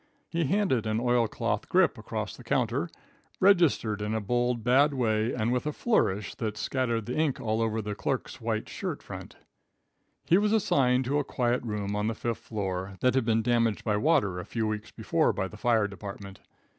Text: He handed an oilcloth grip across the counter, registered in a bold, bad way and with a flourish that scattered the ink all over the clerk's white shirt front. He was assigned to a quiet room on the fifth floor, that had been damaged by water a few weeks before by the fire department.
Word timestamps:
He 0.31 0.45
handed 0.45 0.87
an 0.87 0.99
oilcloth 0.99 1.69
grip 1.69 1.95
across 1.95 2.35
the 2.35 2.43
counter, 2.43 2.89
registered 3.39 4.01
in 4.01 4.15
a 4.15 4.19
bold, 4.19 4.63
bad 4.63 4.95
way 4.95 5.31
and 5.31 5.53
with 5.53 5.67
a 5.67 5.71
flourish 5.71 6.33
that 6.33 6.57
scattered 6.57 7.05
the 7.05 7.13
ink 7.15 7.39
all 7.39 7.61
over 7.61 7.83
the 7.83 7.93
clerk's 7.93 8.41
white 8.41 8.67
shirt 8.67 9.03
front. 9.03 9.35
He 10.25 10.39
was 10.39 10.53
assigned 10.53 11.05
to 11.05 11.19
a 11.19 11.23
quiet 11.23 11.61
room 11.61 11.95
on 11.95 12.07
the 12.07 12.15
fifth 12.15 12.39
floor, 12.39 12.97
that 13.01 13.13
had 13.13 13.25
been 13.25 13.43
damaged 13.43 13.83
by 13.83 13.95
water 13.95 14.39
a 14.39 14.43
few 14.47 14.65
weeks 14.65 14.89
before 14.89 15.33
by 15.33 15.47
the 15.47 15.55
fire 15.55 15.87
department. 15.87 16.39